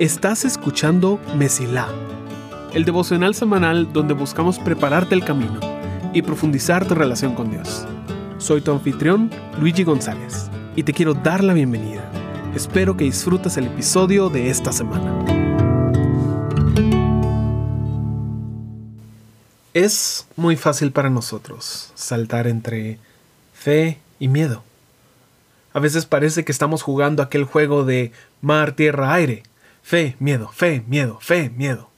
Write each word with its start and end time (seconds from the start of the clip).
Estás 0.00 0.46
escuchando 0.46 1.20
Mesilá, 1.36 1.86
el 2.72 2.86
devocional 2.86 3.34
semanal 3.34 3.92
donde 3.92 4.14
buscamos 4.14 4.58
prepararte 4.58 5.14
el 5.14 5.22
camino 5.24 5.60
y 6.14 6.22
profundizar 6.22 6.88
tu 6.88 6.94
relación 6.94 7.34
con 7.34 7.50
Dios. 7.50 7.86
Soy 8.38 8.62
tu 8.62 8.72
anfitrión, 8.72 9.30
Luigi 9.60 9.84
González, 9.84 10.50
y 10.74 10.84
te 10.84 10.94
quiero 10.94 11.12
dar 11.12 11.44
la 11.44 11.52
bienvenida. 11.52 12.02
Espero 12.54 12.96
que 12.96 13.04
disfrutes 13.04 13.58
el 13.58 13.66
episodio 13.66 14.30
de 14.30 14.48
esta 14.48 14.72
semana. 14.72 15.22
Es 19.74 20.26
muy 20.34 20.56
fácil 20.56 20.92
para 20.92 21.10
nosotros 21.10 21.92
saltar 21.94 22.46
entre 22.46 22.98
fe 23.52 24.00
y 24.18 24.28
miedo. 24.28 24.64
A 25.72 25.80
veces 25.80 26.06
parece 26.06 26.44
que 26.44 26.52
estamos 26.52 26.82
jugando 26.82 27.22
aquel 27.22 27.44
juego 27.44 27.84
de 27.84 28.12
mar, 28.40 28.72
tierra, 28.72 29.12
aire. 29.12 29.42
Fe, 29.82 30.16
miedo, 30.18 30.48
fe, 30.52 30.84
miedo, 30.86 31.18
fe, 31.20 31.50
miedo. 31.50 31.90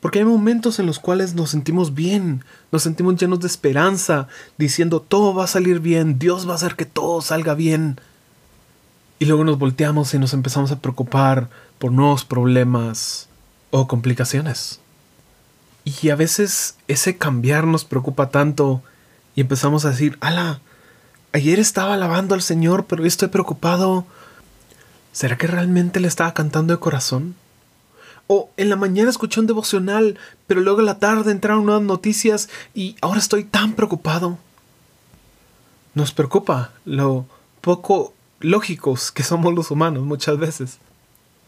Porque 0.00 0.20
hay 0.20 0.24
momentos 0.24 0.78
en 0.78 0.86
los 0.86 0.98
cuales 0.98 1.34
nos 1.34 1.50
sentimos 1.50 1.94
bien, 1.94 2.44
nos 2.70 2.82
sentimos 2.82 3.16
llenos 3.16 3.40
de 3.40 3.48
esperanza, 3.48 4.28
diciendo 4.56 5.00
todo 5.00 5.34
va 5.34 5.44
a 5.44 5.48
salir 5.48 5.80
bien, 5.80 6.18
Dios 6.18 6.46
va 6.46 6.52
a 6.52 6.56
hacer 6.56 6.76
que 6.76 6.84
todo 6.84 7.22
salga 7.22 7.54
bien. 7.54 7.98
Y 9.18 9.24
luego 9.24 9.44
nos 9.44 9.58
volteamos 9.58 10.12
y 10.14 10.18
nos 10.18 10.34
empezamos 10.34 10.70
a 10.70 10.80
preocupar 10.80 11.48
por 11.78 11.90
nuevos 11.90 12.24
problemas 12.24 13.28
o 13.70 13.88
complicaciones. 13.88 14.80
Y 15.84 16.10
a 16.10 16.16
veces 16.16 16.76
ese 16.88 17.16
cambiar 17.16 17.66
nos 17.66 17.84
preocupa 17.84 18.28
tanto 18.28 18.82
y 19.34 19.40
empezamos 19.40 19.84
a 19.84 19.90
decir, 19.90 20.18
ala, 20.20 20.60
ayer 21.36 21.58
estaba 21.58 21.94
alabando 21.94 22.34
al 22.34 22.42
Señor, 22.42 22.86
pero 22.86 23.02
hoy 23.02 23.08
estoy 23.08 23.28
preocupado 23.28 24.06
¿Será 25.16 25.38
que 25.38 25.46
realmente 25.46 25.98
le 25.98 26.08
estaba 26.08 26.34
cantando 26.34 26.74
de 26.74 26.78
corazón? 26.78 27.36
O 28.26 28.50
en 28.58 28.68
la 28.68 28.76
mañana 28.76 29.08
escuché 29.08 29.40
un 29.40 29.46
devocional, 29.46 30.18
pero 30.46 30.60
luego 30.60 30.80
en 30.80 30.84
la 30.84 30.98
tarde 30.98 31.32
entraron 31.32 31.64
nuevas 31.64 31.84
noticias 31.84 32.50
y 32.74 32.96
ahora 33.00 33.18
estoy 33.18 33.44
tan 33.44 33.72
preocupado. 33.72 34.36
Nos 35.94 36.12
preocupa 36.12 36.72
lo 36.84 37.24
poco 37.62 38.12
lógicos 38.40 39.10
que 39.10 39.22
somos 39.22 39.54
los 39.54 39.70
humanos 39.70 40.02
muchas 40.02 40.36
veces. 40.36 40.80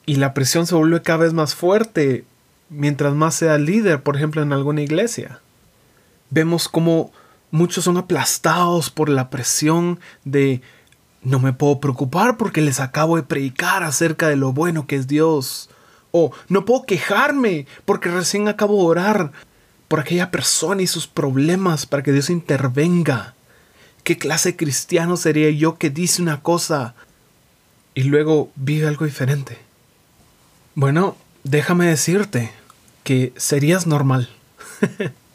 Y 0.06 0.14
la 0.14 0.32
presión 0.32 0.66
se 0.66 0.74
vuelve 0.74 1.02
cada 1.02 1.24
vez 1.24 1.34
más 1.34 1.54
fuerte 1.54 2.24
mientras 2.70 3.12
más 3.12 3.34
sea 3.34 3.58
líder, 3.58 4.02
por 4.02 4.16
ejemplo, 4.16 4.40
en 4.40 4.54
alguna 4.54 4.80
iglesia. 4.80 5.40
Vemos 6.30 6.70
como 6.70 7.12
muchos 7.50 7.84
son 7.84 7.96
aplastados 7.96 8.90
por 8.90 9.08
la 9.08 9.30
presión 9.30 10.00
de 10.24 10.62
no 11.22 11.38
me 11.38 11.52
puedo 11.52 11.80
preocupar 11.80 12.36
porque 12.36 12.60
les 12.60 12.80
acabo 12.80 13.16
de 13.16 13.22
predicar 13.22 13.82
acerca 13.82 14.28
de 14.28 14.36
lo 14.36 14.52
bueno 14.52 14.86
que 14.86 14.96
es 14.96 15.06
Dios. 15.06 15.68
O 16.10 16.32
no 16.48 16.64
puedo 16.64 16.84
quejarme 16.84 17.66
porque 17.84 18.10
recién 18.10 18.48
acabo 18.48 18.76
de 18.76 18.86
orar 18.86 19.32
por 19.88 20.00
aquella 20.00 20.30
persona 20.30 20.82
y 20.82 20.86
sus 20.86 21.06
problemas 21.06 21.86
para 21.86 22.02
que 22.02 22.12
Dios 22.12 22.30
intervenga. 22.30 23.34
¿Qué 24.04 24.16
clase 24.16 24.56
cristiano 24.56 25.16
sería 25.16 25.50
yo 25.50 25.76
que 25.76 25.90
dice 25.90 26.22
una 26.22 26.42
cosa 26.42 26.94
y 27.94 28.04
luego 28.04 28.50
vive 28.54 28.86
algo 28.86 29.04
diferente? 29.04 29.58
Bueno, 30.74 31.16
déjame 31.44 31.86
decirte 31.86 32.52
que 33.02 33.32
serías 33.36 33.86
normal. 33.86 34.30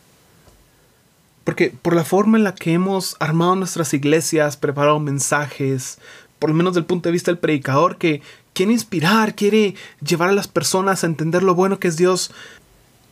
Porque 1.43 1.73
por 1.81 1.95
la 1.95 2.05
forma 2.05 2.37
en 2.37 2.43
la 2.43 2.55
que 2.55 2.73
hemos 2.73 3.15
armado 3.19 3.55
nuestras 3.55 3.93
iglesias, 3.93 4.57
preparado 4.57 4.99
mensajes, 4.99 5.99
por 6.39 6.49
lo 6.49 6.55
menos 6.55 6.73
del 6.73 6.85
punto 6.85 7.09
de 7.09 7.13
vista 7.13 7.31
del 7.31 7.39
predicador, 7.39 7.97
que 7.97 8.21
quiere 8.53 8.71
inspirar, 8.71 9.35
quiere 9.35 9.75
llevar 10.05 10.29
a 10.29 10.33
las 10.33 10.47
personas 10.47 11.03
a 11.03 11.07
entender 11.07 11.43
lo 11.43 11.55
bueno 11.55 11.79
que 11.79 11.87
es 11.87 11.97
Dios, 11.97 12.31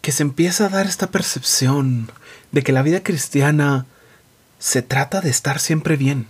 que 0.01 0.11
se 0.11 0.23
empieza 0.23 0.65
a 0.65 0.69
dar 0.69 0.87
esta 0.87 1.07
percepción 1.07 2.09
de 2.51 2.63
que 2.63 2.71
la 2.71 2.81
vida 2.81 3.03
cristiana 3.03 3.85
se 4.59 4.81
trata 4.81 5.21
de 5.21 5.29
estar 5.29 5.59
siempre 5.59 5.97
bien. 5.97 6.27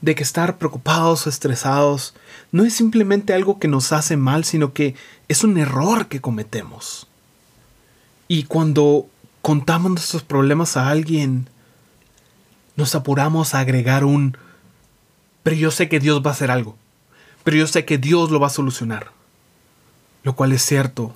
De 0.00 0.14
que 0.14 0.22
estar 0.22 0.58
preocupados 0.58 1.26
o 1.26 1.30
estresados 1.30 2.14
no 2.52 2.64
es 2.64 2.74
simplemente 2.74 3.34
algo 3.34 3.58
que 3.58 3.68
nos 3.68 3.92
hace 3.92 4.16
mal, 4.16 4.44
sino 4.44 4.72
que 4.72 4.94
es 5.28 5.44
un 5.44 5.58
error 5.58 6.08
que 6.08 6.20
cometemos. 6.20 7.06
Y 8.28 8.44
cuando 8.44 9.08
contamos 9.42 9.92
nuestros 9.92 10.22
problemas 10.22 10.76
a 10.76 10.90
alguien, 10.90 11.48
nos 12.76 12.94
apuramos 12.94 13.54
a 13.54 13.60
agregar 13.60 14.04
un, 14.04 14.36
pero 15.42 15.56
yo 15.56 15.70
sé 15.70 15.88
que 15.88 16.00
Dios 16.00 16.22
va 16.24 16.30
a 16.30 16.34
hacer 16.34 16.50
algo, 16.50 16.76
pero 17.44 17.56
yo 17.56 17.66
sé 17.66 17.84
que 17.84 17.98
Dios 17.98 18.30
lo 18.30 18.40
va 18.40 18.48
a 18.48 18.50
solucionar. 18.50 19.12
Lo 20.22 20.36
cual 20.36 20.52
es 20.52 20.62
cierto, 20.62 21.14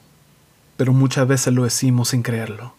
pero 0.77 0.93
muchas 0.93 1.29
veces 1.29 1.53
lo 1.53 1.65
decimos 1.65 2.09
sin 2.09 2.23
creerlo. 2.23 2.75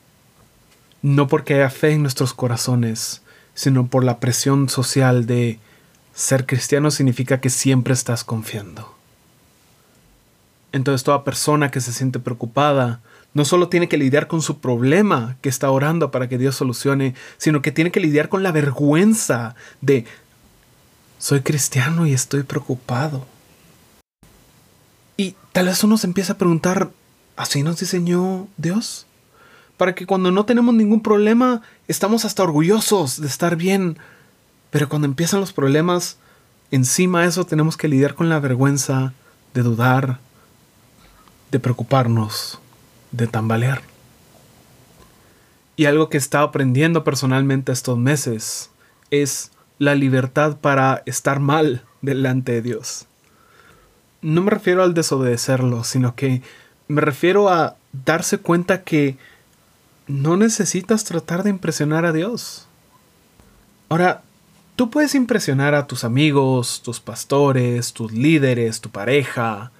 No 1.02 1.28
porque 1.28 1.54
haya 1.54 1.70
fe 1.70 1.92
en 1.92 2.02
nuestros 2.02 2.34
corazones, 2.34 3.22
sino 3.54 3.88
por 3.88 4.04
la 4.04 4.20
presión 4.20 4.70
social 4.70 5.28
de 5.28 5.60
ser 6.16 6.46
cristiano 6.46 6.90
significa 6.90 7.40
que 7.40 7.50
siempre 7.50 7.94
estás 7.94 8.24
confiando. 8.24 8.96
Entonces 10.72 11.04
toda 11.04 11.24
persona 11.24 11.72
que 11.72 11.80
se 11.80 11.94
siente 11.94 12.20
preocupada 12.20 13.02
no 13.36 13.44
solo 13.44 13.68
tiene 13.68 13.90
que 13.90 13.98
lidiar 13.98 14.28
con 14.28 14.42
su 14.42 14.60
problema 14.60 15.36
que 15.42 15.50
está 15.50 15.70
orando 15.70 16.10
para 16.10 16.30
que 16.30 16.38
Dios 16.38 16.56
solucione, 16.56 17.16
sino 17.38 17.62
que 17.62 17.74
tiene 17.74 17.92
que 17.92 18.00
lidiar 18.00 18.30
con 18.30 18.44
la 18.44 18.54
vergüenza 18.54 19.56
de 19.82 20.06
soy 21.20 21.42
cristiano 21.42 22.08
y 22.08 22.14
estoy 22.14 22.44
preocupado. 22.44 23.28
Y 25.18 25.36
tal 25.52 25.66
vez 25.66 25.84
uno 25.84 25.98
se 25.98 26.08
empieza 26.08 26.34
a 26.34 26.38
preguntar, 26.38 26.92
¿así 27.36 27.62
nos 27.62 27.78
diseñó 27.78 28.48
Dios? 28.56 29.06
Para 29.76 29.96
que 29.96 30.06
cuando 30.06 30.32
no 30.32 30.46
tenemos 30.46 30.74
ningún 30.74 31.02
problema, 31.02 31.62
estamos 31.90 32.24
hasta 32.24 32.44
orgullosos 32.44 33.20
de 33.20 33.28
estar 33.28 33.58
bien. 33.58 33.98
Pero 34.70 34.88
cuando 34.88 35.08
empiezan 35.08 35.42
los 35.42 35.52
problemas, 35.52 36.20
encima 36.72 37.24
de 37.24 37.28
eso 37.28 37.46
tenemos 37.46 37.76
que 37.76 37.90
lidiar 37.90 38.16
con 38.16 38.30
la 38.30 38.40
vergüenza 38.40 39.12
de 39.54 39.62
dudar, 39.62 40.20
de 41.52 41.60
preocuparnos 41.60 42.60
de 43.16 43.28
tambalear. 43.28 43.82
Y 45.76 45.86
algo 45.86 46.10
que 46.10 46.18
he 46.18 46.20
estado 46.20 46.46
aprendiendo 46.46 47.04
personalmente 47.04 47.72
estos 47.72 47.98
meses 47.98 48.70
es 49.12 49.52
la 49.78 49.96
libertad 49.96 50.58
para 50.58 51.04
estar 51.06 51.40
mal 51.40 51.84
delante 52.02 52.54
de 52.54 52.62
Dios. 52.62 53.06
No 54.22 54.42
me 54.42 54.52
refiero 54.52 54.84
al 54.84 54.94
desobedecerlo, 54.94 55.84
sino 55.84 56.16
que 56.16 56.42
me 56.88 57.02
refiero 57.02 57.50
a 57.50 57.76
darse 58.06 58.38
cuenta 58.38 58.84
que 58.84 59.18
no 60.08 60.38
necesitas 60.38 61.04
tratar 61.04 61.44
de 61.44 61.50
impresionar 61.50 62.06
a 62.06 62.14
Dios. 62.14 62.68
Ahora, 63.90 64.24
tú 64.76 64.90
puedes 64.90 65.16
impresionar 65.16 65.76
a 65.76 65.88
tus 65.88 66.04
amigos, 66.04 66.82
tus 66.84 67.00
pastores, 67.00 67.94
tus 67.94 68.12
líderes, 68.12 68.82
tu 68.82 68.90
pareja, 68.90 69.72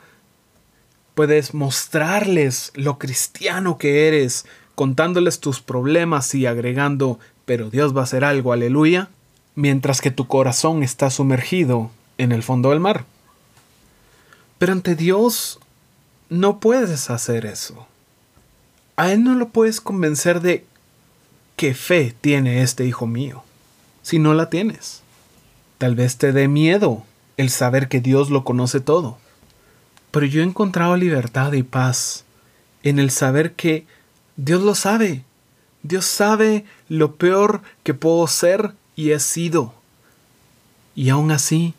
Puedes 1.16 1.54
mostrarles 1.54 2.72
lo 2.76 3.00
cristiano 3.00 3.78
que 3.78 4.08
eres, 4.08 4.46
contándoles 4.76 5.40
tus 5.40 5.62
problemas 5.62 6.36
y 6.36 6.46
agregando, 6.46 7.20
pero 7.46 7.70
Dios 7.70 7.96
va 7.96 8.02
a 8.02 8.04
hacer 8.04 8.24
algo, 8.24 8.54
aleluya, 8.54 9.10
mientras 9.56 10.02
que 10.02 10.12
tu 10.12 10.28
corazón 10.28 10.84
está 10.84 11.10
sumergido 11.10 11.90
en 12.18 12.32
el 12.32 12.44
fondo 12.44 12.70
del 12.70 12.80
mar. 12.80 13.06
Pero 14.58 14.74
ante 14.74 14.96
Dios 14.96 15.60
no 16.30 16.60
puedes 16.60 17.10
hacer 17.10 17.46
eso. 17.46 17.88
A 18.98 19.12
Él 19.12 19.24
no 19.24 19.36
lo 19.36 19.50
puedes 19.50 19.82
convencer 19.82 20.42
de 20.42 20.66
qué 21.56 21.74
fe 21.74 22.14
tiene 22.20 22.62
este 22.62 22.86
hijo 22.86 23.08
mío, 23.08 23.44
si 24.02 24.20
no 24.20 24.34
la 24.34 24.50
tienes. 24.50 25.02
Tal 25.78 25.96
vez 25.96 26.18
te 26.18 26.32
dé 26.32 26.48
miedo 26.48 27.04
el 27.38 27.50
saber 27.50 27.90
que 27.90 28.00
Dios 28.02 28.30
lo 28.30 28.44
conoce 28.44 28.80
todo. 28.80 29.18
Pero 30.16 30.28
yo 30.28 30.40
he 30.40 30.46
encontrado 30.46 30.96
libertad 30.96 31.52
y 31.52 31.64
paz 31.64 32.24
en 32.84 33.00
el 33.00 33.12
saber 33.12 33.52
que 33.52 33.86
Dios 34.38 34.62
lo 34.62 34.74
sabe. 34.74 35.26
Dios 35.84 36.06
sabe 36.06 36.64
lo 36.88 37.18
peor 37.18 37.62
que 37.84 37.94
puedo 37.94 38.26
ser 38.28 38.76
y 38.96 39.12
he 39.12 39.20
sido. 39.20 39.74
Y 40.96 41.10
aún 41.10 41.32
así 41.32 41.74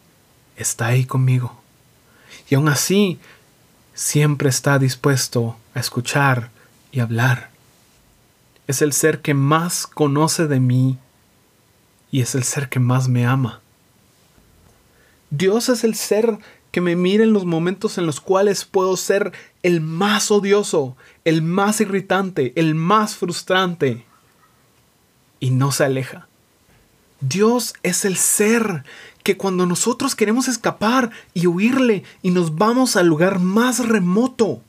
está 0.55 0.89
ahí 0.89 1.07
conmigo. 1.07 1.59
Y 2.51 2.57
aún 2.57 2.69
así 2.69 3.19
siempre 3.95 4.51
está 4.51 4.79
dispuesto 4.79 5.57
a 5.73 5.81
escuchar 5.81 6.51
y 6.93 7.01
hablar. 7.01 7.49
Es 8.67 8.83
el 8.83 8.93
ser 8.93 9.23
que 9.23 9.33
más 9.33 9.87
conoce 9.87 10.47
de 10.47 10.61
mí 10.61 10.99
y 12.11 12.21
es 12.21 12.35
el 12.35 12.45
ser 12.45 12.69
que 12.69 12.81
más 12.81 13.09
me 13.09 13.25
ama. 13.25 13.63
Dios 15.31 15.71
es 15.71 15.85
el 15.85 15.95
ser 15.95 16.39
que 16.77 16.83
me 16.83 16.95
mire 16.95 17.25
en 17.25 17.33
los 17.33 17.47
momentos 17.47 17.97
en 17.97 18.05
los 18.05 18.21
cuales 18.21 18.67
puedo 18.67 18.99
ser 18.99 19.33
el 19.63 19.81
más 19.81 20.31
odioso, 20.31 20.95
el 21.25 21.41
más 21.41 21.81
irritante, 21.81 22.53
el 22.55 22.75
más 22.75 23.17
frustrante. 23.17 24.05
Y 25.41 25.53
no 25.53 25.73
se 25.73 25.85
aleja. 25.85 26.29
Dios 27.23 27.73
es 27.83 28.05
el 28.05 28.19
ser 28.19 28.85
que 29.23 29.39
cuando 29.39 29.65
nosotros 29.65 30.15
queremos 30.15 30.49
escapar 30.49 31.13
y 31.33 31.47
huirle 31.47 32.03
y 32.21 32.31
nos 32.31 32.57
vamos 32.57 32.97
al 32.97 33.07
lugar 33.07 33.39
más 33.39 33.89
remoto, 33.89 34.61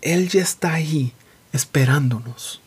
Él 0.00 0.30
ya 0.30 0.40
está 0.40 0.72
ahí 0.72 1.12
esperándonos. 1.52 2.62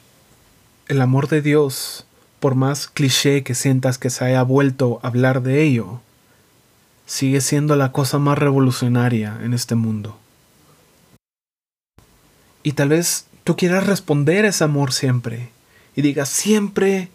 El 0.88 1.02
amor 1.02 1.30
de 1.30 1.42
Dios, 1.42 2.06
por 2.40 2.54
más 2.54 2.86
cliché 2.86 3.42
que 3.42 3.56
sientas 3.56 3.98
que 3.98 4.12
se 4.12 4.24
haya 4.24 4.44
vuelto 4.44 5.00
a 5.02 5.08
hablar 5.08 5.42
de 5.42 5.64
ello, 5.64 6.00
sigue 7.12 7.42
siendo 7.42 7.76
la 7.76 7.92
cosa 7.92 8.20
más 8.20 8.38
revolucionaria 8.38 9.38
en 9.44 9.54
este 9.54 9.76
mundo. 9.76 10.18
Y 12.64 12.72
tal 12.72 12.88
vez 12.88 13.26
tú 13.44 13.58
quieras 13.58 13.86
responder 13.86 14.46
a 14.46 14.48
ese 14.48 14.64
amor 14.64 14.94
siempre 14.94 15.50
y 15.94 16.04
digas 16.04 16.30
siempre 16.30 17.10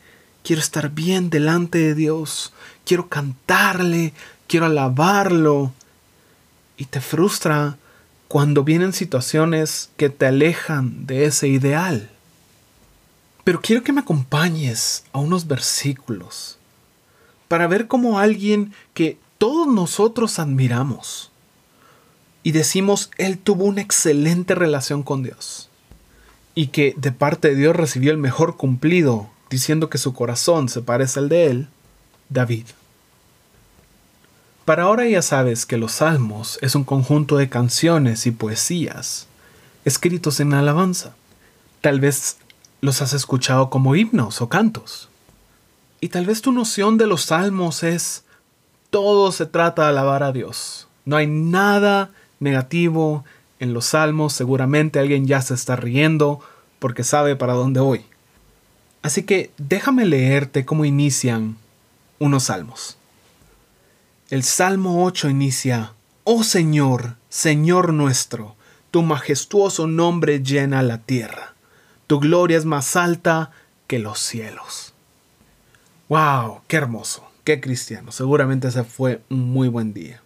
quiero 0.44 0.60
estar 0.60 0.90
bien 0.90 1.30
delante 1.30 1.78
de 1.78 1.94
Dios, 1.94 2.52
quiero 2.84 3.08
cantarle, 3.08 4.12
quiero 4.46 4.66
alabarlo. 4.66 5.72
Y 6.76 6.84
te 6.84 7.00
frustra 7.00 7.78
cuando 8.28 8.64
vienen 8.64 8.92
situaciones 8.92 9.88
que 9.96 10.10
te 10.10 10.26
alejan 10.26 11.06
de 11.06 11.24
ese 11.24 11.48
ideal. 11.48 12.10
Pero 13.44 13.62
quiero 13.62 13.82
que 13.82 13.94
me 13.94 14.02
acompañes 14.02 15.04
a 15.14 15.20
unos 15.20 15.46
versículos 15.46 16.58
para 17.48 17.66
ver 17.66 17.86
cómo 17.86 18.18
alguien 18.18 18.74
que 18.92 19.18
todos 19.38 19.66
nosotros 19.66 20.38
admiramos 20.38 21.30
y 22.42 22.52
decimos, 22.52 23.10
Él 23.18 23.38
tuvo 23.38 23.64
una 23.64 23.80
excelente 23.80 24.54
relación 24.54 25.02
con 25.02 25.22
Dios 25.22 25.68
y 26.54 26.68
que 26.68 26.94
de 26.96 27.12
parte 27.12 27.48
de 27.48 27.56
Dios 27.56 27.76
recibió 27.76 28.12
el 28.12 28.18
mejor 28.18 28.56
cumplido, 28.56 29.28
diciendo 29.50 29.90
que 29.90 29.98
su 29.98 30.14
corazón 30.14 30.68
se 30.68 30.80
parece 30.80 31.18
al 31.18 31.28
de 31.28 31.46
Él, 31.46 31.68
David. 32.28 32.66
Para 34.64 34.84
ahora 34.84 35.06
ya 35.06 35.22
sabes 35.22 35.66
que 35.66 35.76
los 35.76 35.92
salmos 35.92 36.58
es 36.62 36.74
un 36.74 36.84
conjunto 36.84 37.36
de 37.36 37.48
canciones 37.48 38.26
y 38.26 38.32
poesías 38.32 39.28
escritos 39.84 40.40
en 40.40 40.52
alabanza. 40.54 41.14
Tal 41.80 42.00
vez 42.00 42.38
los 42.80 43.00
has 43.02 43.12
escuchado 43.12 43.70
como 43.70 43.94
himnos 43.94 44.40
o 44.40 44.48
cantos. 44.48 45.08
Y 46.00 46.08
tal 46.08 46.26
vez 46.26 46.42
tu 46.42 46.52
noción 46.52 46.98
de 46.98 47.06
los 47.06 47.22
salmos 47.26 47.82
es 47.84 48.24
todo 48.96 49.30
se 49.30 49.44
trata 49.44 49.82
de 49.82 49.88
alabar 49.88 50.22
a 50.22 50.32
Dios. 50.32 50.88
No 51.04 51.18
hay 51.18 51.26
nada 51.26 52.12
negativo 52.40 53.26
en 53.60 53.74
los 53.74 53.84
salmos. 53.84 54.32
Seguramente 54.32 54.98
alguien 54.98 55.26
ya 55.26 55.42
se 55.42 55.52
está 55.52 55.76
riendo 55.76 56.40
porque 56.78 57.04
sabe 57.04 57.36
para 57.36 57.52
dónde 57.52 57.80
voy. 57.80 58.06
Así 59.02 59.24
que 59.24 59.50
déjame 59.58 60.06
leerte 60.06 60.64
cómo 60.64 60.86
inician 60.86 61.58
unos 62.18 62.44
salmos. 62.44 62.96
El 64.30 64.42
Salmo 64.44 65.04
8 65.04 65.28
inicia, 65.28 65.92
Oh 66.24 66.42
Señor, 66.42 67.16
Señor 67.28 67.92
nuestro, 67.92 68.56
tu 68.90 69.02
majestuoso 69.02 69.86
nombre 69.86 70.42
llena 70.42 70.80
la 70.80 71.02
tierra. 71.02 71.54
Tu 72.06 72.18
gloria 72.18 72.56
es 72.56 72.64
más 72.64 72.96
alta 72.96 73.50
que 73.88 73.98
los 73.98 74.20
cielos. 74.20 74.94
¡Wow! 76.08 76.62
¡Qué 76.66 76.78
hermoso! 76.78 77.25
¡Qué 77.46 77.60
cristiano! 77.60 78.10
Seguramente 78.10 78.66
ese 78.66 78.82
fue 78.82 79.22
un 79.30 79.52
muy 79.52 79.68
buen 79.68 79.94
día. 79.94 80.20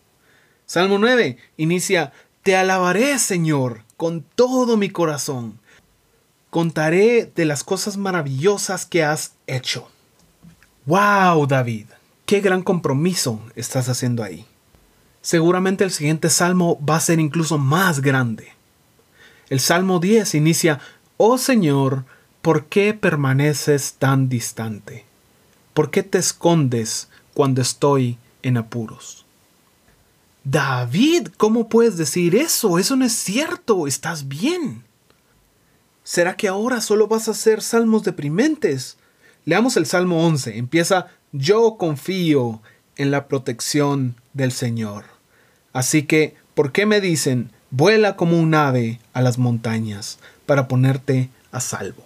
Salmo 0.64 0.96
9 0.96 1.36
inicia, 1.58 2.14
Te 2.42 2.56
alabaré, 2.56 3.18
Señor, 3.18 3.82
con 3.98 4.22
todo 4.22 4.78
mi 4.78 4.88
corazón 4.88 5.60
contaré 6.48 7.30
de 7.36 7.44
las 7.44 7.62
cosas 7.62 7.98
maravillosas 7.98 8.86
que 8.86 9.04
has 9.04 9.34
hecho. 9.46 9.90
¡Wow, 10.86 11.46
David! 11.46 11.88
¡Qué 12.24 12.40
gran 12.40 12.62
compromiso 12.62 13.42
estás 13.54 13.90
haciendo 13.90 14.22
ahí! 14.22 14.46
Seguramente 15.20 15.84
el 15.84 15.90
siguiente 15.90 16.30
salmo 16.30 16.82
va 16.82 16.96
a 16.96 17.00
ser 17.00 17.20
incluso 17.20 17.58
más 17.58 18.00
grande. 18.00 18.48
El 19.50 19.60
Salmo 19.60 20.00
10 20.00 20.36
inicia, 20.36 20.80
Oh 21.18 21.36
Señor, 21.36 22.06
¿por 22.40 22.64
qué 22.64 22.94
permaneces 22.94 23.96
tan 23.98 24.30
distante? 24.30 25.09
¿Por 25.74 25.90
qué 25.90 26.02
te 26.02 26.18
escondes 26.18 27.08
cuando 27.34 27.62
estoy 27.62 28.18
en 28.42 28.56
apuros? 28.56 29.24
David, 30.44 31.28
¿cómo 31.36 31.68
puedes 31.68 31.96
decir 31.96 32.34
eso? 32.34 32.78
Eso 32.78 32.96
no 32.96 33.04
es 33.04 33.12
cierto. 33.12 33.86
Estás 33.86 34.26
bien. 34.26 34.82
¿Será 36.02 36.36
que 36.36 36.48
ahora 36.48 36.80
solo 36.80 37.06
vas 37.06 37.28
a 37.28 37.32
hacer 37.32 37.62
salmos 37.62 38.02
deprimentes? 38.02 38.96
Leamos 39.44 39.76
el 39.76 39.86
Salmo 39.86 40.26
11. 40.26 40.58
Empieza, 40.58 41.06
yo 41.32 41.76
confío 41.78 42.60
en 42.96 43.10
la 43.10 43.28
protección 43.28 44.16
del 44.32 44.50
Señor. 44.50 45.04
Así 45.72 46.02
que, 46.02 46.34
¿por 46.54 46.72
qué 46.72 46.84
me 46.84 47.00
dicen, 47.00 47.52
vuela 47.70 48.16
como 48.16 48.40
un 48.40 48.54
ave 48.54 48.98
a 49.12 49.22
las 49.22 49.38
montañas 49.38 50.18
para 50.46 50.66
ponerte 50.66 51.30
a 51.52 51.60
salvo? 51.60 52.04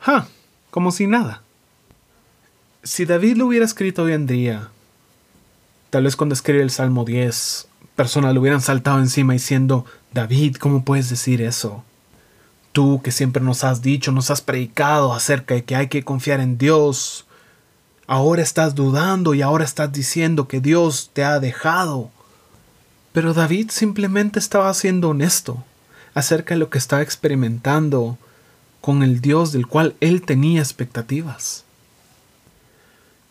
¡Ja! 0.00 0.26
Como 0.70 0.90
si 0.90 1.06
nada. 1.06 1.43
Si 2.86 3.06
David 3.06 3.38
lo 3.38 3.46
hubiera 3.46 3.64
escrito 3.64 4.02
hoy 4.02 4.12
en 4.12 4.26
día, 4.26 4.68
tal 5.88 6.04
vez 6.04 6.16
cuando 6.16 6.34
escribe 6.34 6.62
el 6.62 6.68
Salmo 6.70 7.06
10, 7.06 7.66
personas 7.96 8.34
le 8.34 8.40
hubieran 8.40 8.60
saltado 8.60 8.98
encima 8.98 9.32
diciendo, 9.32 9.86
David, 10.12 10.56
¿cómo 10.56 10.84
puedes 10.84 11.08
decir 11.08 11.40
eso? 11.40 11.82
Tú 12.72 13.00
que 13.02 13.10
siempre 13.10 13.42
nos 13.42 13.64
has 13.64 13.80
dicho, 13.80 14.12
nos 14.12 14.30
has 14.30 14.42
predicado 14.42 15.14
acerca 15.14 15.54
de 15.54 15.64
que 15.64 15.76
hay 15.76 15.86
que 15.88 16.04
confiar 16.04 16.40
en 16.40 16.58
Dios, 16.58 17.24
ahora 18.06 18.42
estás 18.42 18.74
dudando 18.74 19.32
y 19.32 19.40
ahora 19.40 19.64
estás 19.64 19.90
diciendo 19.90 20.46
que 20.46 20.60
Dios 20.60 21.10
te 21.14 21.24
ha 21.24 21.40
dejado. 21.40 22.10
Pero 23.14 23.32
David 23.32 23.70
simplemente 23.70 24.38
estaba 24.38 24.74
siendo 24.74 25.08
honesto 25.08 25.64
acerca 26.12 26.52
de 26.52 26.60
lo 26.60 26.68
que 26.68 26.76
estaba 26.76 27.00
experimentando 27.00 28.18
con 28.82 29.02
el 29.02 29.22
Dios 29.22 29.52
del 29.52 29.66
cual 29.66 29.96
él 30.00 30.20
tenía 30.20 30.60
expectativas. 30.60 31.63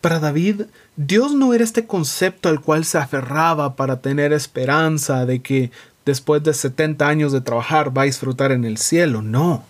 Para 0.04 0.20
David, 0.20 0.64
Dios 0.96 1.32
no 1.32 1.54
era 1.54 1.64
este 1.64 1.86
concepto 1.86 2.50
al 2.50 2.60
cual 2.60 2.84
se 2.84 2.98
aferraba 2.98 3.74
para 3.74 4.02
tener 4.02 4.34
esperanza 4.34 5.24
de 5.24 5.40
que 5.40 5.70
después 6.04 6.42
de 6.42 6.52
70 6.52 7.08
años 7.08 7.32
de 7.32 7.40
trabajar 7.40 7.96
va 7.96 8.02
a 8.02 8.04
disfrutar 8.04 8.52
en 8.52 8.66
el 8.66 8.76
cielo. 8.76 9.22
No. 9.22 9.64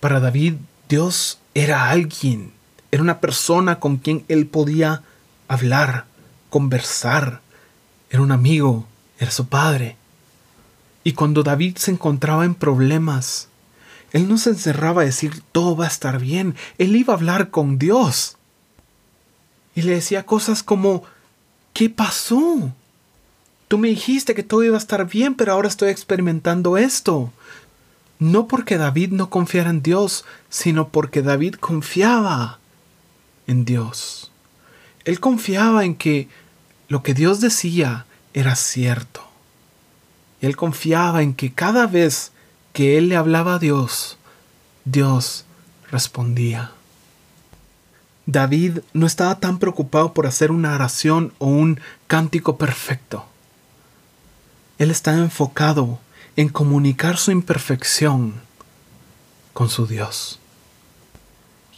Para 0.00 0.18
David, 0.18 0.54
Dios 0.88 1.38
era 1.54 1.90
alguien, 1.90 2.50
era 2.90 3.00
una 3.00 3.20
persona 3.20 3.78
con 3.78 3.98
quien 3.98 4.24
él 4.26 4.48
podía 4.48 5.04
hablar, 5.46 6.06
conversar. 6.50 7.40
Era 8.10 8.22
un 8.22 8.32
amigo, 8.32 8.84
era 9.20 9.30
su 9.30 9.46
padre. 9.46 9.96
Y 11.04 11.12
cuando 11.12 11.44
David 11.44 11.76
se 11.76 11.92
encontraba 11.92 12.44
en 12.44 12.56
problemas, 12.56 13.46
él 14.10 14.28
no 14.28 14.38
se 14.38 14.50
encerraba 14.50 15.02
a 15.02 15.04
decir 15.04 15.40
todo 15.52 15.76
va 15.76 15.84
a 15.84 15.88
estar 15.88 16.18
bien, 16.18 16.56
él 16.78 16.96
iba 16.96 17.14
a 17.14 17.16
hablar 17.16 17.50
con 17.50 17.78
Dios. 17.78 18.37
Y 19.78 19.82
le 19.82 19.92
decía 19.92 20.26
cosas 20.26 20.64
como, 20.64 21.04
¿qué 21.72 21.88
pasó? 21.88 22.72
Tú 23.68 23.78
me 23.78 23.86
dijiste 23.86 24.34
que 24.34 24.42
todo 24.42 24.64
iba 24.64 24.74
a 24.74 24.78
estar 24.78 25.06
bien, 25.06 25.36
pero 25.36 25.52
ahora 25.52 25.68
estoy 25.68 25.90
experimentando 25.90 26.76
esto. 26.76 27.32
No 28.18 28.48
porque 28.48 28.76
David 28.76 29.12
no 29.12 29.30
confiara 29.30 29.70
en 29.70 29.80
Dios, 29.80 30.24
sino 30.50 30.88
porque 30.88 31.22
David 31.22 31.54
confiaba 31.60 32.58
en 33.46 33.64
Dios. 33.64 34.32
Él 35.04 35.20
confiaba 35.20 35.84
en 35.84 35.94
que 35.94 36.28
lo 36.88 37.04
que 37.04 37.14
Dios 37.14 37.40
decía 37.40 38.04
era 38.34 38.56
cierto. 38.56 39.22
Y 40.40 40.46
él 40.46 40.56
confiaba 40.56 41.22
en 41.22 41.34
que 41.34 41.52
cada 41.52 41.86
vez 41.86 42.32
que 42.72 42.98
él 42.98 43.10
le 43.10 43.14
hablaba 43.14 43.54
a 43.54 43.58
Dios, 43.60 44.18
Dios 44.84 45.44
respondía. 45.92 46.72
David 48.30 48.80
no 48.92 49.06
estaba 49.06 49.40
tan 49.40 49.58
preocupado 49.58 50.12
por 50.12 50.26
hacer 50.26 50.50
una 50.50 50.74
oración 50.74 51.32
o 51.38 51.46
un 51.46 51.80
cántico 52.06 52.58
perfecto. 52.58 53.24
Él 54.76 54.90
está 54.90 55.14
enfocado 55.14 55.98
en 56.36 56.50
comunicar 56.50 57.16
su 57.16 57.30
imperfección 57.30 58.34
con 59.54 59.70
su 59.70 59.86
Dios. 59.86 60.40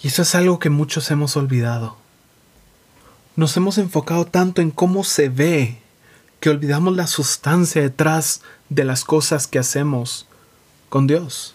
Y 0.02 0.08
eso 0.08 0.22
es 0.22 0.34
algo 0.34 0.58
que 0.58 0.70
muchos 0.70 1.12
hemos 1.12 1.36
olvidado. 1.36 1.96
Nos 3.36 3.56
hemos 3.56 3.78
enfocado 3.78 4.24
tanto 4.26 4.60
en 4.60 4.72
cómo 4.72 5.04
se 5.04 5.28
ve 5.28 5.78
que 6.40 6.50
olvidamos 6.50 6.96
la 6.96 7.06
sustancia 7.06 7.80
detrás 7.80 8.40
de 8.70 8.82
las 8.82 9.04
cosas 9.04 9.46
que 9.46 9.60
hacemos 9.60 10.26
con 10.88 11.06
Dios. 11.06 11.54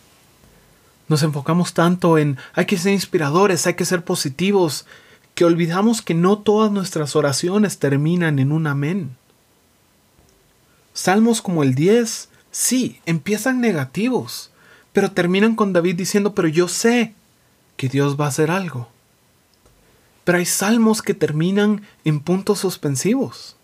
Nos 1.07 1.23
enfocamos 1.23 1.73
tanto 1.73 2.17
en 2.17 2.37
hay 2.53 2.65
que 2.65 2.77
ser 2.77 2.93
inspiradores, 2.93 3.67
hay 3.67 3.75
que 3.75 3.85
ser 3.85 4.03
positivos, 4.03 4.85
que 5.35 5.45
olvidamos 5.45 6.01
que 6.01 6.13
no 6.13 6.39
todas 6.39 6.71
nuestras 6.71 7.15
oraciones 7.15 7.77
terminan 7.77 8.39
en 8.39 8.51
un 8.51 8.67
amén. 8.67 9.15
Salmos 10.93 11.41
como 11.41 11.61
el 11.61 11.75
10, 11.75 12.29
sí, 12.51 13.01
empiezan 13.05 13.59
negativos, 13.59 14.49
pero 14.93 15.11
terminan 15.11 15.55
con 15.55 15.73
David 15.73 15.95
diciendo, 15.95 16.33
pero 16.33 16.47
yo 16.47 16.67
sé 16.69 17.13
que 17.75 17.89
Dios 17.89 18.19
va 18.19 18.25
a 18.25 18.29
hacer 18.29 18.49
algo. 18.49 18.87
Pero 20.23 20.37
hay 20.37 20.45
salmos 20.45 21.01
que 21.01 21.13
terminan 21.13 21.81
en 22.05 22.21
puntos 22.21 22.59
suspensivos. 22.59 23.57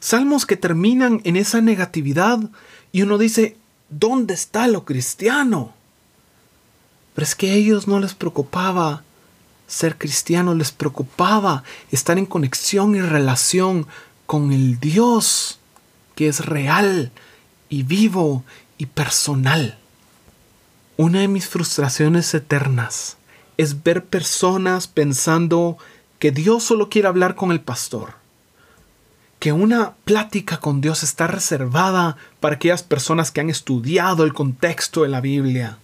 Salmos 0.00 0.46
que 0.46 0.56
terminan 0.56 1.20
en 1.24 1.36
esa 1.36 1.60
negatividad 1.60 2.40
y 2.90 3.02
uno 3.02 3.18
dice, 3.18 3.56
¿dónde 3.90 4.34
está 4.34 4.66
lo 4.66 4.84
cristiano? 4.84 5.74
Pero 7.14 7.24
es 7.24 7.34
que 7.34 7.50
a 7.50 7.54
ellos 7.54 7.86
no 7.88 8.00
les 8.00 8.14
preocupaba 8.14 9.02
ser 9.66 9.96
cristiano, 9.96 10.54
les 10.54 10.70
preocupaba 10.72 11.64
estar 11.90 12.18
en 12.18 12.26
conexión 12.26 12.94
y 12.94 13.00
relación 13.00 13.86
con 14.26 14.52
el 14.52 14.78
Dios 14.80 15.58
que 16.14 16.28
es 16.28 16.44
real 16.44 17.10
y 17.68 17.82
vivo 17.82 18.44
y 18.78 18.86
personal. 18.86 19.78
Una 20.96 21.20
de 21.20 21.28
mis 21.28 21.48
frustraciones 21.48 22.32
eternas 22.34 23.16
es 23.56 23.82
ver 23.82 24.04
personas 24.04 24.88
pensando 24.88 25.78
que 26.18 26.30
Dios 26.30 26.64
solo 26.64 26.88
quiere 26.88 27.08
hablar 27.08 27.34
con 27.34 27.50
el 27.50 27.60
pastor, 27.60 28.14
que 29.38 29.52
una 29.52 29.94
plática 30.04 30.58
con 30.58 30.80
Dios 30.80 31.02
está 31.02 31.26
reservada 31.26 32.16
para 32.40 32.56
aquellas 32.56 32.82
personas 32.82 33.30
que 33.30 33.40
han 33.40 33.50
estudiado 33.50 34.24
el 34.24 34.34
contexto 34.34 35.02
de 35.02 35.08
la 35.08 35.20
Biblia, 35.20 35.78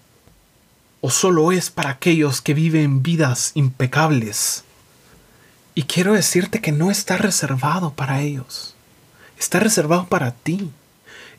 o 1.01 1.11
solo 1.11 1.53
es 1.53 1.71
para 1.71 1.91
aquellos 1.91 2.41
que 2.41 2.55
viven 2.55 3.03
vidas 3.03 3.53
impecables. 3.55 4.65
Y 5.75 5.85
quiero 5.85 6.15
decirte 6.15 6.61
que 6.61 6.73
no 6.73 6.91
está 6.91 7.17
reservado 7.17 7.93
para 7.93 8.21
ellos, 8.21 8.75
está 9.39 9.61
reservado 9.61 10.07
para 10.07 10.33
ti. 10.33 10.71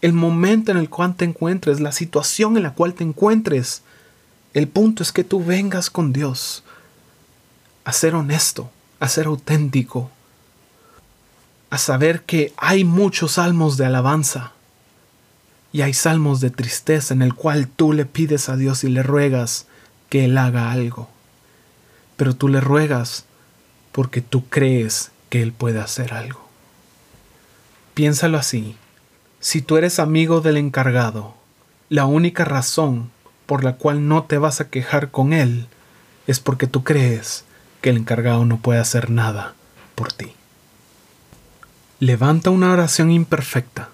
El 0.01 0.13
momento 0.13 0.71
en 0.71 0.77
el 0.77 0.89
cual 0.89 1.15
te 1.15 1.25
encuentres, 1.25 1.81
la 1.81 1.91
situación 1.91 2.55
en 2.55 2.63
la 2.63 2.73
cual 2.73 2.93
te 2.93 3.03
encuentres, 3.03 3.81
el 4.53 4.69
punto 4.69 5.03
es 5.03 5.11
que 5.11 5.25
tú 5.25 5.43
vengas 5.43 5.89
con 5.89 6.13
Dios 6.13 6.63
a 7.83 7.91
ser 7.91 8.15
honesto, 8.15 8.71
a 9.01 9.09
ser 9.09 9.25
auténtico, 9.25 10.09
a 11.69 11.77
saber 11.77 12.23
que 12.23 12.53
hay 12.55 12.85
muchos 12.85 13.33
salmos 13.33 13.75
de 13.75 13.85
alabanza 13.85 14.53
y 15.71 15.81
hay 15.81 15.93
salmos 15.93 16.39
de 16.41 16.49
tristeza 16.49 17.13
en 17.13 17.21
el 17.21 17.33
cual 17.33 17.67
tú 17.67 17.93
le 17.93 18.05
pides 18.05 18.49
a 18.49 18.55
Dios 18.55 18.83
y 18.83 18.89
le 18.89 19.03
ruegas 19.03 19.67
que 20.09 20.25
Él 20.25 20.38
haga 20.38 20.71
algo. 20.71 21.09
Pero 22.17 22.35
tú 22.35 22.47
le 22.47 22.59
ruegas 22.59 23.25
porque 23.91 24.21
tú 24.21 24.47
crees 24.49 25.11
que 25.29 25.41
Él 25.41 25.51
puede 25.53 25.79
hacer 25.79 26.13
algo. 26.13 26.47
Piénsalo 27.93 28.38
así. 28.38 28.77
Si 29.39 29.61
tú 29.61 29.77
eres 29.77 29.99
amigo 29.99 30.41
del 30.41 30.57
encargado, 30.57 31.35
la 31.89 32.05
única 32.05 32.45
razón 32.45 33.09
por 33.45 33.63
la 33.63 33.77
cual 33.77 34.07
no 34.07 34.23
te 34.23 34.38
vas 34.38 34.61
a 34.61 34.69
quejar 34.69 35.11
con 35.11 35.33
él 35.33 35.67
es 36.27 36.39
porque 36.39 36.67
tú 36.67 36.83
crees 36.83 37.45
que 37.81 37.89
el 37.89 37.97
encargado 37.97 38.45
no 38.45 38.57
puede 38.57 38.79
hacer 38.79 39.09
nada 39.09 39.55
por 39.95 40.13
ti. 40.13 40.33
Levanta 41.99 42.51
una 42.51 42.71
oración 42.71 43.11
imperfecta, 43.11 43.89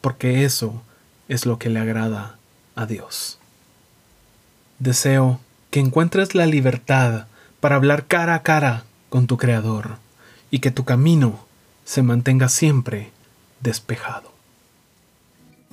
porque 0.00 0.44
eso 0.44 0.82
es 1.30 1.46
lo 1.46 1.58
que 1.58 1.70
le 1.70 1.78
agrada 1.78 2.36
a 2.74 2.84
Dios. 2.84 3.38
Deseo 4.80 5.40
que 5.70 5.80
encuentres 5.80 6.34
la 6.34 6.44
libertad 6.44 7.26
para 7.60 7.76
hablar 7.76 8.06
cara 8.06 8.34
a 8.34 8.42
cara 8.42 8.82
con 9.08 9.26
tu 9.26 9.36
Creador 9.38 9.96
y 10.50 10.58
que 10.58 10.72
tu 10.72 10.84
camino 10.84 11.46
se 11.84 12.02
mantenga 12.02 12.48
siempre 12.48 13.10
despejado. 13.60 14.32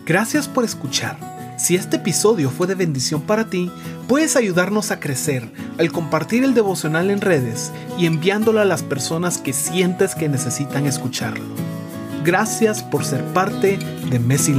Gracias 0.06 0.48
por 0.48 0.64
escuchar. 0.64 1.18
Si 1.58 1.76
este 1.76 1.96
episodio 1.96 2.52
fue 2.52 2.68
de 2.68 2.76
bendición 2.76 3.22
para 3.22 3.50
ti, 3.50 3.72
puedes 4.08 4.36
ayudarnos 4.36 4.92
a 4.92 5.00
crecer 5.00 5.52
al 5.80 5.92
compartir 5.92 6.44
el 6.44 6.54
devocional 6.54 7.10
en 7.10 7.20
redes 7.20 7.72
y 7.98 8.06
enviándolo 8.06 8.62
a 8.62 8.66
las 8.66 8.84
personas 8.84 9.40
que 9.40 9.54
sientes 9.54 10.14
que 10.14 10.30
necesitan 10.30 10.86
escucharlo. 10.86 11.46
Gracias 12.24 12.84
por 12.84 13.06
ser 13.06 13.24
parte 13.34 13.80
de 14.12 14.20
Messi 14.20 14.54